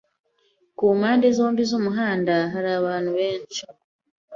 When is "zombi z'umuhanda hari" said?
1.37-2.69